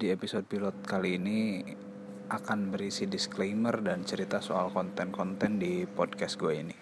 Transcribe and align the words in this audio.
di 0.00 0.08
episode 0.08 0.48
pilot 0.48 0.80
kali 0.88 1.20
ini 1.20 1.60
akan 2.32 2.72
berisi 2.72 3.04
disclaimer 3.04 3.84
dan 3.84 4.00
cerita 4.00 4.40
soal 4.40 4.72
konten-konten 4.72 5.60
di 5.60 5.84
podcast 5.84 6.40
gue 6.40 6.56
ini. 6.56 6.76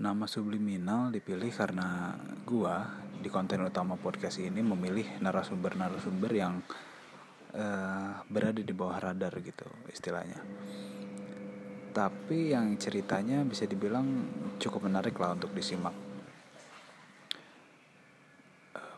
Nama 0.00 0.24
subliminal 0.24 1.12
dipilih 1.12 1.52
karena 1.52 2.16
gue 2.48 2.76
di 3.20 3.28
konten 3.28 3.60
utama 3.60 4.00
podcast 4.00 4.40
ini 4.40 4.64
memilih 4.64 5.20
narasumber-narasumber 5.20 6.32
yang 6.32 6.64
uh, 7.52 8.24
berada 8.24 8.64
di 8.64 8.72
bawah 8.72 9.12
radar 9.12 9.36
gitu 9.44 9.68
istilahnya. 9.92 10.40
Tapi 11.92 12.56
yang 12.56 12.72
ceritanya 12.80 13.44
bisa 13.44 13.68
dibilang 13.68 14.08
cukup 14.56 14.88
menarik 14.88 15.12
lah 15.20 15.36
untuk 15.36 15.52
disimak 15.52 16.09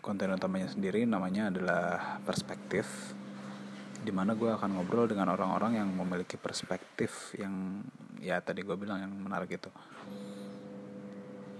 konten 0.02 0.34
utamanya 0.34 0.66
sendiri 0.66 1.06
namanya 1.06 1.48
adalah 1.48 2.19
perspektif 2.27 3.15
di 4.02 4.11
mana 4.11 4.34
gue 4.34 4.51
akan 4.51 4.75
ngobrol 4.75 5.06
dengan 5.06 5.30
orang-orang 5.30 5.78
yang 5.78 5.88
memiliki 5.95 6.34
perspektif 6.34 7.38
yang 7.38 7.87
ya 8.19 8.42
tadi 8.42 8.66
gue 8.66 8.75
bilang 8.75 8.98
yang 8.98 9.15
menarik 9.15 9.55
itu. 9.55 9.70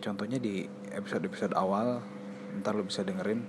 Contohnya 0.03 0.43
di 0.43 0.67
episode-episode 0.91 1.55
awal 1.55 2.03
ntar 2.59 2.75
lo 2.75 2.85
bisa 2.85 3.01
dengerin 3.01 3.41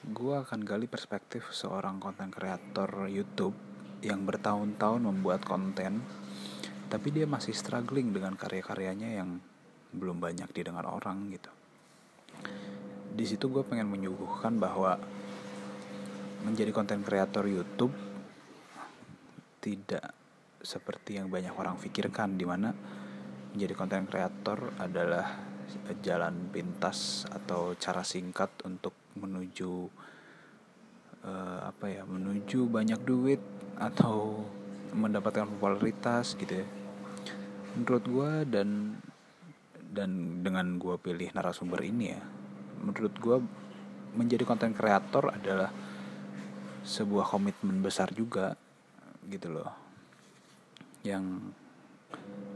gue 0.00 0.34
akan 0.36 0.64
gali 0.64 0.88
perspektif 0.88 1.52
seorang 1.52 2.00
konten 2.00 2.32
kreator 2.32 3.04
YouTube 3.10 3.52
yang 4.00 4.24
bertahun-tahun 4.24 5.02
membuat 5.04 5.44
konten 5.44 6.00
tapi 6.88 7.12
dia 7.12 7.28
masih 7.28 7.52
struggling 7.52 8.14
dengan 8.14 8.32
karya-karyanya 8.32 9.20
yang 9.20 9.44
belum 9.92 10.22
banyak 10.22 10.48
didengar 10.56 10.88
orang 10.88 11.28
gitu 11.34 11.59
di 13.20 13.28
situ 13.28 13.52
gue 13.52 13.60
pengen 13.60 13.84
menyuguhkan 13.92 14.56
bahwa 14.56 14.96
menjadi 16.40 16.72
konten 16.72 17.04
kreator 17.04 17.44
YouTube 17.44 17.92
tidak 19.60 20.16
seperti 20.64 21.20
yang 21.20 21.28
banyak 21.28 21.52
orang 21.52 21.76
pikirkan 21.76 22.40
di 22.40 22.48
mana 22.48 22.72
menjadi 23.52 23.76
konten 23.76 24.08
kreator 24.08 24.72
adalah 24.80 25.36
jalan 26.00 26.48
pintas 26.48 27.28
atau 27.28 27.76
cara 27.76 28.00
singkat 28.00 28.48
untuk 28.64 28.96
menuju 29.20 29.72
uh, 31.20 31.60
apa 31.68 31.92
ya 31.92 32.08
menuju 32.08 32.72
banyak 32.72 33.04
duit 33.04 33.44
atau 33.76 34.48
mendapatkan 34.96 35.44
popularitas 35.44 36.40
gitu 36.40 36.64
ya. 36.64 36.66
Menurut 37.76 38.04
gue 38.08 38.30
dan 38.48 38.96
dan 39.92 40.40
dengan 40.40 40.80
gue 40.80 40.96
pilih 40.96 41.28
narasumber 41.36 41.84
ini 41.84 42.16
ya 42.16 42.39
menurut 42.80 43.14
gue 43.16 43.36
menjadi 44.16 44.42
konten 44.42 44.74
kreator 44.74 45.30
adalah 45.30 45.70
sebuah 46.82 47.28
komitmen 47.28 47.84
besar 47.84 48.10
juga 48.10 48.56
gitu 49.28 49.52
loh. 49.52 49.70
Yang 51.04 51.54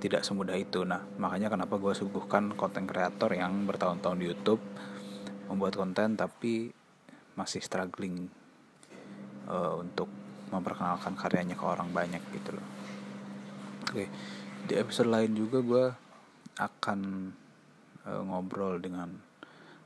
tidak 0.02 0.26
semudah 0.26 0.56
itu. 0.58 0.82
Nah 0.84 1.00
makanya 1.16 1.52
kenapa 1.52 1.78
gue 1.78 1.94
suguhkan 1.96 2.52
konten 2.58 2.84
kreator 2.84 3.32
yang 3.32 3.64
bertahun-tahun 3.64 4.18
di 4.20 4.26
YouTube 4.28 4.60
membuat 5.48 5.76
konten 5.76 6.16
tapi 6.16 6.72
masih 7.36 7.60
struggling 7.60 8.28
uh, 9.48 9.80
untuk 9.80 10.08
memperkenalkan 10.52 11.16
karyanya 11.16 11.56
ke 11.56 11.64
orang 11.64 11.88
banyak 11.92 12.20
gitu 12.32 12.56
loh. 12.56 12.66
Oke 13.88 14.08
di 14.64 14.74
episode 14.80 15.12
lain 15.12 15.36
juga 15.36 15.60
gue 15.60 15.86
akan 16.56 17.00
uh, 18.08 18.22
ngobrol 18.24 18.80
dengan 18.80 19.12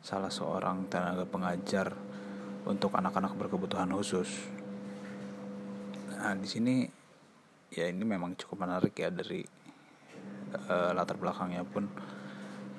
salah 0.03 0.31
seorang 0.31 0.87
tenaga 0.87 1.27
pengajar 1.27 1.93
untuk 2.69 2.95
anak-anak 2.95 3.35
berkebutuhan 3.35 3.91
khusus. 3.93 4.29
Nah, 6.19 6.35
di 6.35 6.49
sini 6.49 6.75
ya 7.73 7.89
ini 7.89 8.03
memang 8.03 8.35
cukup 8.37 8.67
menarik 8.67 8.97
ya 8.97 9.13
dari 9.13 9.45
uh, 10.69 10.91
latar 10.97 11.21
belakangnya 11.21 11.65
pun 11.65 11.89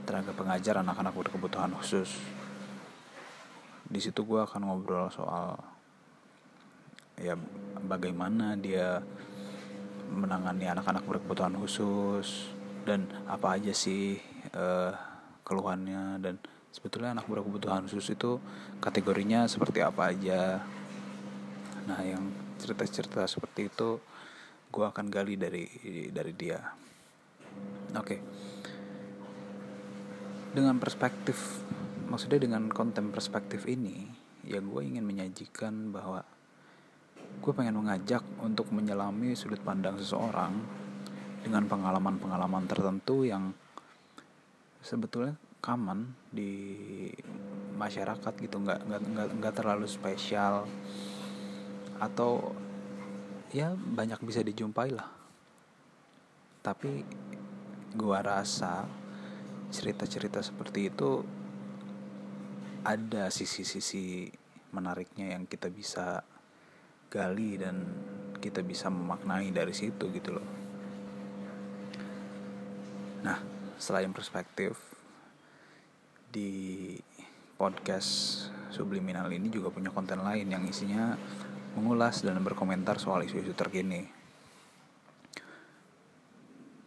tenaga 0.06 0.34
pengajar 0.34 0.82
anak-anak 0.82 1.14
berkebutuhan 1.14 1.74
khusus. 1.78 2.18
Di 3.90 4.00
situ 4.02 4.22
gue 4.26 4.42
akan 4.42 4.70
ngobrol 4.70 5.10
soal 5.10 5.58
ya 7.20 7.36
bagaimana 7.84 8.56
dia 8.56 9.04
menangani 10.10 10.66
anak-anak 10.72 11.06
berkebutuhan 11.06 11.54
khusus 11.60 12.50
dan 12.88 13.06
apa 13.30 13.60
aja 13.60 13.74
sih 13.76 14.18
uh, 14.56 14.94
keluhannya 15.46 16.18
dan 16.24 16.40
sebetulnya 16.70 17.18
anak 17.18 17.26
berkebutuhan 17.26 17.90
khusus 17.90 18.14
itu 18.14 18.38
kategorinya 18.78 19.50
seperti 19.50 19.82
apa 19.82 20.14
aja 20.14 20.62
nah 21.90 22.00
yang 22.06 22.30
cerita-cerita 22.62 23.26
seperti 23.26 23.74
itu 23.74 23.98
gue 24.70 24.86
akan 24.86 25.10
gali 25.10 25.34
dari 25.34 25.66
dari 26.14 26.34
dia 26.38 26.62
oke 27.98 28.06
okay. 28.06 28.20
dengan 30.54 30.78
perspektif 30.78 31.66
maksudnya 32.06 32.38
dengan 32.46 32.70
konten 32.70 33.10
perspektif 33.10 33.66
ini 33.66 34.06
ya 34.46 34.62
gue 34.62 34.82
ingin 34.86 35.06
menyajikan 35.06 35.90
bahwa 35.90 36.22
gue 37.42 37.54
pengen 37.54 37.82
mengajak 37.82 38.22
untuk 38.42 38.70
menyelami 38.70 39.34
sudut 39.34 39.62
pandang 39.62 39.98
seseorang 39.98 40.54
dengan 41.42 41.66
pengalaman-pengalaman 41.66 42.66
tertentu 42.70 43.26
yang 43.26 43.54
sebetulnya 44.84 45.34
common 45.60 46.16
di 46.32 46.52
masyarakat 47.76 48.34
gitu 48.40 48.60
nggak 48.60 48.80
nggak 48.88 49.02
nggak 49.04 49.28
nggak 49.40 49.54
terlalu 49.56 49.88
spesial. 49.88 50.68
Atau 52.00 52.56
ya 53.52 53.76
banyak 53.76 54.20
bisa 54.24 54.44
dijumpai 54.44 54.90
lah. 54.96 55.08
Tapi 56.64 57.04
gua 57.96 58.24
rasa 58.24 58.88
cerita-cerita 59.70 60.42
seperti 60.42 60.90
itu 60.90 61.22
ada 62.84 63.28
sisi-sisi 63.30 64.32
menariknya 64.72 65.38
yang 65.38 65.46
kita 65.46 65.68
bisa 65.70 66.24
gali 67.10 67.58
dan 67.58 67.84
kita 68.40 68.62
bisa 68.64 68.88
memaknai 68.88 69.52
dari 69.52 69.74
situ 69.74 70.08
gitu 70.14 70.40
loh. 70.40 70.48
Nah 73.26 73.38
selain 73.80 74.12
perspektif 74.12 74.99
di 76.30 76.94
podcast 77.58 78.46
subliminal 78.70 79.28
ini 79.34 79.50
juga 79.50 79.74
punya 79.74 79.90
konten 79.90 80.22
lain 80.22 80.46
yang 80.46 80.64
isinya 80.70 81.18
mengulas 81.74 82.22
dan 82.22 82.38
berkomentar 82.46 83.02
soal 83.02 83.26
isu-isu 83.26 83.54
terkini. 83.58 84.06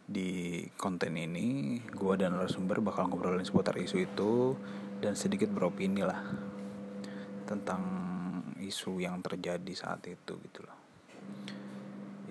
Di 0.03 0.63
konten 0.75 1.15
ini, 1.15 1.79
gue 1.83 2.13
dan 2.15 2.35
narasumber 2.35 2.79
bakal 2.83 3.11
ngobrolin 3.11 3.43
seputar 3.43 3.75
isu 3.79 4.03
itu 4.03 4.55
dan 5.03 5.15
sedikit 5.19 5.51
beropini 5.51 6.03
lah 6.03 6.23
tentang 7.43 7.83
isu 8.63 9.03
yang 9.03 9.19
terjadi 9.19 9.73
saat 9.75 10.07
itu 10.07 10.39
gitu 10.39 10.59
loh. 10.63 10.77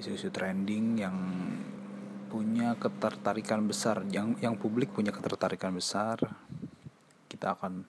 Isu-isu 0.01 0.33
trending 0.33 0.87
yang 0.97 1.17
punya 2.33 2.73
ketertarikan 2.81 3.69
besar, 3.69 4.09
yang 4.09 4.41
yang 4.41 4.57
publik 4.57 4.89
punya 4.97 5.13
ketertarikan 5.13 5.77
besar 5.77 6.17
kita 7.43 7.59
akan 7.59 7.83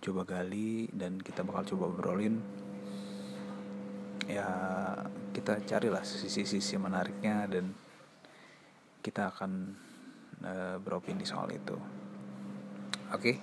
coba 0.00 0.24
gali 0.24 0.88
dan 0.88 1.20
kita 1.20 1.44
bakal 1.44 1.76
coba 1.76 1.92
obrolin. 1.92 2.40
Ya 4.24 4.48
kita 5.36 5.60
carilah 5.68 6.00
sisi-sisi 6.00 6.80
menariknya 6.80 7.44
dan 7.44 7.76
kita 9.04 9.28
akan 9.36 9.76
uh, 10.40 10.80
beropini 10.80 11.28
soal 11.28 11.52
itu. 11.52 11.76
Oke? 13.12 13.20
Okay? 13.20 13.36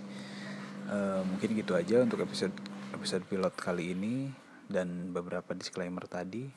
eh, 0.90 1.22
mungkin 1.22 1.54
gitu 1.54 1.78
aja 1.78 2.02
untuk 2.02 2.26
episode 2.26 2.58
episode 2.90 3.22
pilot 3.30 3.54
kali 3.54 3.94
ini 3.94 4.34
dan 4.66 5.14
beberapa 5.14 5.54
disclaimer 5.54 6.10
tadi. 6.10 6.50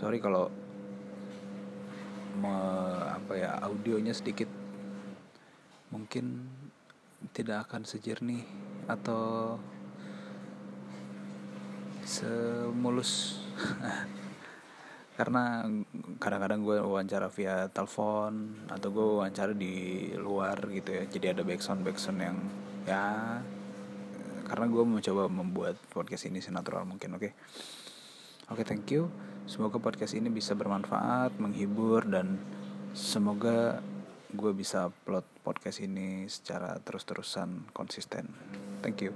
Sorry 0.00 0.16
kalau 0.16 0.48
me, 2.40 2.56
apa 3.20 3.36
ya 3.36 3.60
audionya 3.68 4.16
sedikit 4.16 4.48
mungkin 5.90 6.46
tidak 7.30 7.68
akan 7.68 7.86
sejernih 7.86 8.42
atau 8.90 9.56
semulus. 12.04 13.38
Karena 15.18 15.68
kadang-kadang 16.16 16.64
gue 16.64 16.78
wawancara 16.80 17.28
via 17.28 17.68
telepon 17.68 18.64
atau 18.72 18.88
gue 18.88 19.06
wawancara 19.20 19.52
di 19.52 20.08
luar 20.16 20.56
gitu 20.72 20.96
ya. 20.96 21.04
Jadi 21.06 21.26
ada 21.36 21.42
backsound 21.44 21.84
backsound 21.84 22.18
yang 22.24 22.38
ya 22.88 23.36
karena 24.48 24.66
gue 24.66 24.82
mencoba 24.82 25.30
membuat 25.30 25.78
podcast 25.94 26.26
ini 26.26 26.42
senatural 26.42 26.82
mungkin 26.82 27.14
oke? 27.14 27.22
Okay? 27.22 27.32
oke 28.50 28.58
okay, 28.58 28.64
thank 28.66 28.88
you. 28.90 29.06
Semoga 29.46 29.78
podcast 29.78 30.16
ini 30.16 30.26
bisa 30.32 30.58
bermanfaat 30.58 31.38
menghibur 31.38 32.02
dan 32.08 32.40
semoga 32.96 33.78
gue 34.30 34.52
bisa 34.54 34.88
upload 34.88 35.26
podcast 35.42 35.82
ini 35.82 36.26
secara 36.30 36.78
terus-terusan 36.78 37.74
konsisten. 37.74 38.30
Thank 38.82 39.04
you. 39.04 39.12